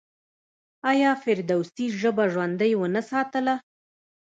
[0.91, 3.55] آیا فردوسي ژبه ژوندۍ ونه ساتله؟